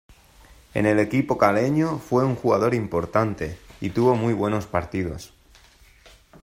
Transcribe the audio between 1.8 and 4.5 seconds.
fue un jugador importante, y tuvo muy